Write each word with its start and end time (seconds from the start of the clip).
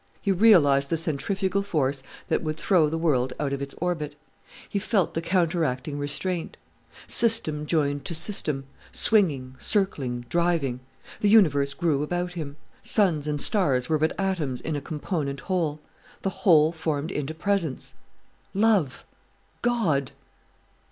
He 0.19 0.31
realized 0.31 0.89
the 0.89 0.97
centrifugal 0.97 1.61
force 1.61 2.01
that 2.27 2.41
would 2.41 2.57
throw 2.57 2.89
the 2.89 2.97
world 2.97 3.33
out 3.39 3.53
of 3.53 3.61
its 3.61 3.75
orbit; 3.77 4.15
he 4.67 4.79
felt 4.79 5.13
the 5.13 5.21
counteracting 5.21 5.99
restraint; 5.99 6.57
system 7.05 7.67
joined 7.67 8.03
to 8.05 8.15
system, 8.15 8.63
swinging, 8.91 9.53
circling, 9.59 10.25
driving; 10.27 10.79
the 11.19 11.29
universe 11.29 11.75
grew 11.75 12.01
about 12.01 12.33
him; 12.33 12.57
suns 12.81 13.27
and 13.27 13.39
stars 13.43 13.89
were 13.89 13.99
but 13.99 14.19
atoms 14.19 14.59
in 14.59 14.75
a 14.75 14.81
component 14.81 15.41
whole; 15.41 15.79
the 16.23 16.31
whole 16.31 16.71
formed 16.71 17.11
into 17.11 17.35
Presence 17.35 17.93
Love! 18.55 19.05
God! 19.61 20.13